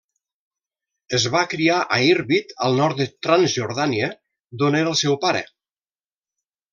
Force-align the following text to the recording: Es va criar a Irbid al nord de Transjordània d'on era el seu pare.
Es 1.17 1.25
va 1.35 1.41
criar 1.51 1.75
a 1.97 1.99
Irbid 2.07 2.55
al 2.67 2.79
nord 2.81 2.97
de 3.03 3.07
Transjordània 3.27 4.09
d'on 4.63 4.79
era 4.83 4.95
el 4.97 5.01
seu 5.07 5.19
pare. 5.27 5.43